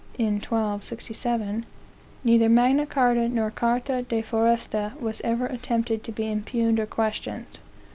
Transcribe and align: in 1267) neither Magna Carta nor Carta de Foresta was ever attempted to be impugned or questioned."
in 0.17 0.39
1267) 0.41 1.63
neither 2.23 2.49
Magna 2.49 2.87
Carta 2.87 3.29
nor 3.29 3.51
Carta 3.51 4.01
de 4.01 4.23
Foresta 4.23 4.93
was 4.99 5.21
ever 5.23 5.45
attempted 5.45 6.03
to 6.03 6.11
be 6.11 6.27
impugned 6.31 6.79
or 6.79 6.87
questioned." 6.87 7.59